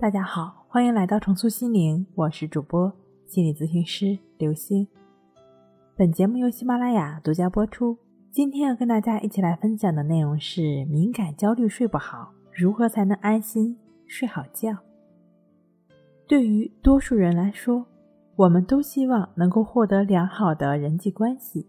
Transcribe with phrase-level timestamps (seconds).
[0.00, 2.90] 大家好，欢迎来到重塑心灵，我是主播
[3.26, 4.88] 心理咨询师刘星。
[5.94, 7.98] 本节目由喜马拉雅独家播出。
[8.30, 13.76] 今天要跟大家一起来分享的内容是：敏感、焦虑、睡不好，如何才能安心
[14.06, 14.74] 睡好觉？
[16.26, 17.84] 对于多数人来说，
[18.36, 21.66] 我们都希望能够获得良好的人际关系。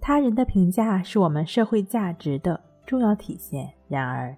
[0.00, 3.70] 他人的评价是我们社会价值的重要体现。
[3.88, 4.34] 然而，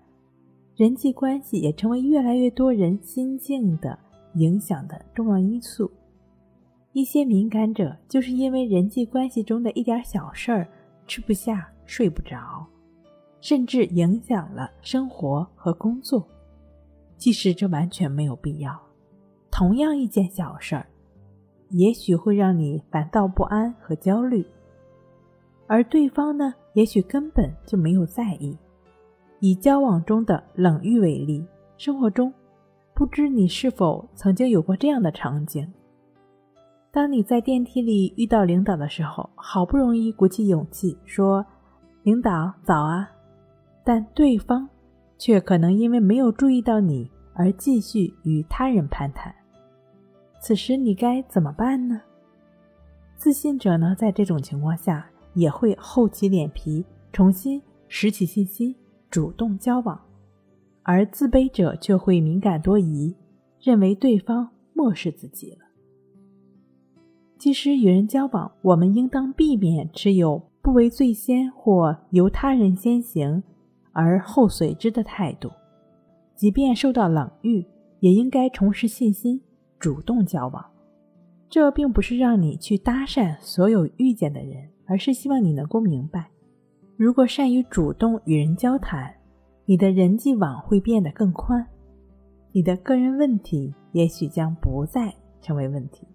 [0.74, 3.98] 人际关系也成为越来越多人心境的
[4.34, 5.90] 影响的重要因素。
[6.92, 10.68] 一些敏感者就是因为人际关系中的一点小事儿
[11.06, 12.66] 吃不下、睡不着，
[13.40, 16.26] 甚至影响了生活和工作。
[17.16, 18.80] 即使这完全没有必要，
[19.50, 20.86] 同样一件小事儿，
[21.70, 24.44] 也许会让你烦躁不安和焦虑，
[25.66, 28.56] 而对方呢，也许根本就没有在意。
[29.44, 31.44] 以交往中的冷遇为例，
[31.76, 32.32] 生活中，
[32.94, 35.68] 不知你是否曾经有过这样的场景：
[36.92, 41.44] 当你在电梯里遇到领导的时候，好不容易鼓起勇气说
[42.04, 43.10] “领导早啊”，
[43.82, 44.68] 但对方
[45.18, 49.34] 却可能因为没有注意到你而继续与他人攀谈。
[50.40, 52.00] 此时你该怎么办呢？
[53.16, 58.72] 自信者呢，在这种情况下也会厚起脸皮，重新拾起信心。
[59.12, 60.00] 主动交往，
[60.82, 63.14] 而自卑者却会敏感多疑，
[63.60, 65.58] 认为对方漠视自己了。
[67.38, 73.42] 其实，与人交往，我们应当避免持有不为最先或由他人先行
[73.92, 75.50] 而后随之的态度。
[76.34, 77.66] 即便受到冷遇，
[78.00, 79.42] 也应该重拾信心，
[79.78, 80.64] 主动交往。
[81.50, 86.31] 这并不是让你去搭讪所有遇见的人，而是希望你能够明白。
[87.02, 89.12] 如果善于主动与人交谈，
[89.64, 91.66] 你的人际网会变得更宽，
[92.52, 96.06] 你的个人问题也许将不再成为问题。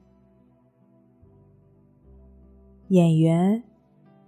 [2.88, 3.62] 演员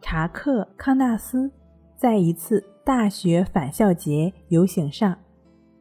[0.01, 1.49] 查克·康纳斯
[1.95, 5.17] 在一次大学返校节游行上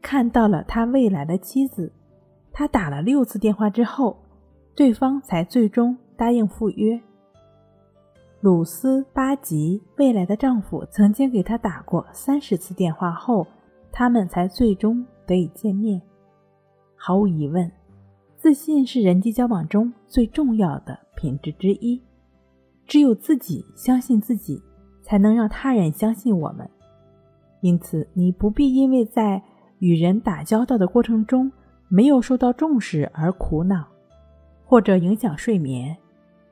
[0.00, 1.92] 看到了他未来的妻子，
[2.52, 4.16] 他打了六次电话之后，
[4.76, 7.00] 对方才最终答应赴约。
[8.40, 13.44] 鲁斯巴吉未来的丈夫曾经给她打过三十次电话后，
[13.90, 16.00] 他们才最终得以见面。
[16.94, 17.68] 毫无疑问，
[18.36, 22.00] 自信是人际交往中最重要的品质之一。
[22.86, 24.62] 只有自己相信自己，
[25.02, 26.70] 才能让他人相信我们。
[27.60, 29.42] 因此，你不必因为在
[29.80, 31.50] 与人打交道的过程中
[31.88, 33.84] 没有受到重视而苦恼，
[34.64, 35.96] 或者影响睡眠。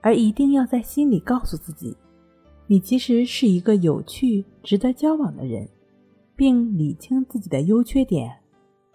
[0.06, 1.96] 而一定要在心里告诉自己，
[2.68, 5.68] 你其实是一个有趣、值得交往的人，
[6.36, 8.30] 并理清自己的优缺点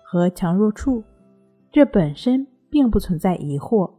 [0.06, 1.04] 和强弱处。
[1.70, 3.92] 这本身并不存在疑惑，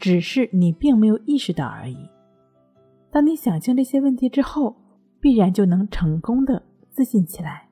[0.00, 1.96] 只是你并没有意识到而已。
[3.12, 4.74] 当你想清这些问题之后，
[5.20, 7.68] 必然就能成功的自信起来。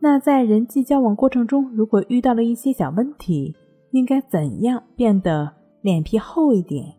[0.00, 3.56] 那在人际交往过程中，如果遇到了一些小问题，
[3.92, 5.50] 应该怎样变得
[5.80, 6.94] 脸皮厚一点？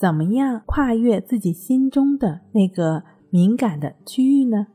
[0.00, 4.66] 怎么样跨越自己心中的那个敏感的区域呢？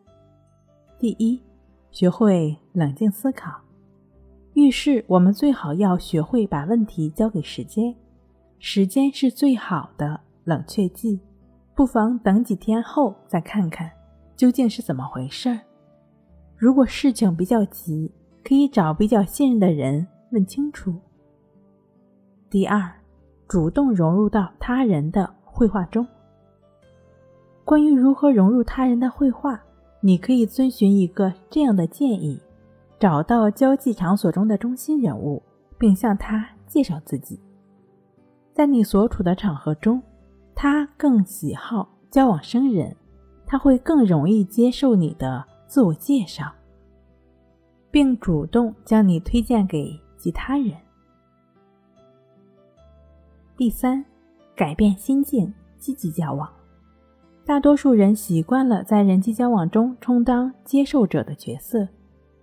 [1.00, 1.41] 第一，
[1.90, 3.59] 学会冷静思考。
[4.53, 7.96] 遇事，我们最好要学会把问题交给时间，
[8.59, 11.19] 时间是最好的冷却剂。
[11.74, 13.90] 不妨等几天后再看看
[14.36, 15.59] 究竟是怎么回事儿。
[16.56, 18.12] 如果事情比较急，
[18.44, 20.94] 可以找比较信任的人问清楚。
[22.47, 22.94] 第二。
[23.47, 26.06] 主动融入到他人的绘画中。
[27.63, 29.59] 关于如何融入他人的绘画，
[30.01, 32.39] 你可以遵循一个这样的建议：
[33.00, 35.41] 找到交际场所中的中心人物，
[35.78, 37.39] 并向他介绍自己。
[38.53, 40.01] 在你所处的场合中，
[40.53, 42.95] 他更喜好交往生人，
[43.45, 46.51] 他会更容易接受你的自我介绍，
[47.89, 50.84] 并主动将你推荐给其他人。
[53.57, 54.04] 第三，
[54.54, 56.50] 改变心境，积极交往。
[57.46, 61.88] 大多数人习惯了在人际交往中充当接受者的角色，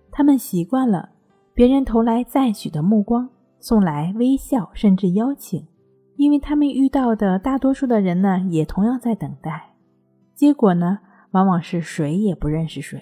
[0.09, 1.09] 他们习惯了
[1.53, 3.29] 别人投来赞许的目光，
[3.59, 5.63] 送来微笑，甚至邀请，
[6.15, 9.75] 因为他们遇到的大多数的人呢，也同样在等待。
[10.33, 10.97] 结果呢，
[11.29, 12.99] 往往是谁也不认识谁。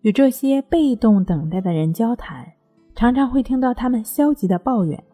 [0.00, 2.46] 与这些被动等待的人交谈，
[2.94, 5.04] 常常会听到他们消极的抱怨。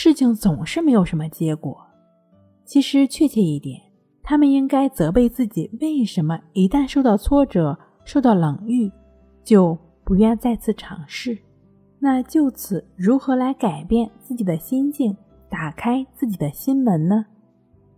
[0.00, 1.76] 事情总是没有什么结果。
[2.64, 3.82] 其实，确切一点，
[4.22, 8.88] 他们应该责备自己：为什么一旦受到挫折、受到冷遇，
[9.42, 11.36] 就不愿再次尝试？
[11.98, 15.16] 那就此如何来改变自己的心境，
[15.50, 17.26] 打开自己的心门呢？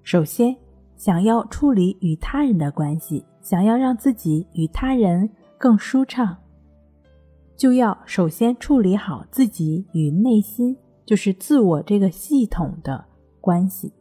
[0.02, 0.56] 首先，
[0.96, 6.34] 想要处理与他人的关系，想要让自己与他人更舒畅，
[7.58, 10.74] 就要首先处理好自己与内心，
[11.04, 13.04] 就是自我这个系统的
[13.40, 13.92] 关系。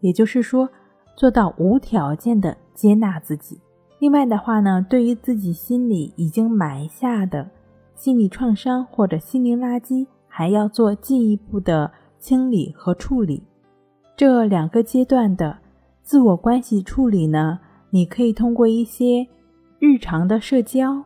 [0.00, 0.68] 也就是说，
[1.16, 3.60] 做到无条件的接纳自己。
[3.98, 7.50] 另外的话呢，对于自己心里已经埋下的
[7.94, 13.42] 心理创伤或者心灵垃圾，还要做进一步的清理和处理。
[14.16, 15.58] 这两个阶段的
[16.02, 17.60] 自我关系处理呢，
[17.90, 19.26] 你可以通过一些
[19.78, 21.04] 日常的社交，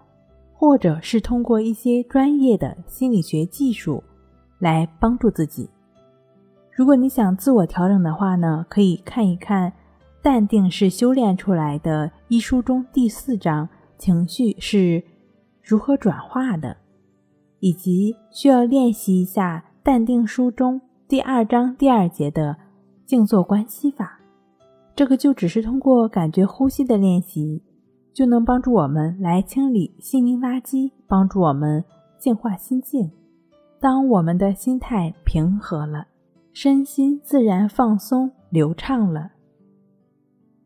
[0.52, 4.02] 或者是通过一些专业的心理学技术
[4.64, 5.70] 来帮助自己。
[6.72, 9.72] 如果你想自我调整的话呢，可以看一看。
[10.22, 12.10] 淡定是修炼出来的。
[12.28, 13.68] 一书中第四章，
[13.98, 15.04] 情绪是
[15.62, 16.78] 如何转化的，
[17.60, 22.56] 以及需要练习一下淡定书中第二章第二节的
[23.04, 24.18] 静坐观息法。
[24.96, 27.62] 这个就只是通过感觉呼吸的练习，
[28.14, 31.84] 就能帮助我们来清理心灵垃圾，帮助我们
[32.18, 33.10] 净化心境。
[33.84, 36.06] 当我们的心态平和了，
[36.54, 39.30] 身心自然放松流畅了。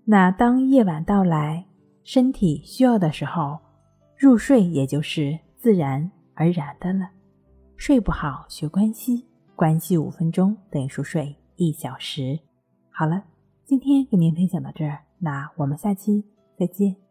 [0.04, 1.66] 那当夜晚到来，
[2.04, 3.58] 身体需要的时候，
[4.16, 7.10] 入睡也就是自然而然的了。
[7.76, 9.26] 睡不好学关系，
[9.56, 12.38] 关系五分钟等于熟睡一小时。
[12.88, 13.24] 好了，
[13.64, 16.24] 今天跟您分享到这儿，那我们下期
[16.56, 17.07] 再见。